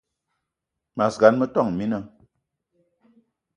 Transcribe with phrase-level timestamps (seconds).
[0.97, 1.99] Mas gan, metόn mina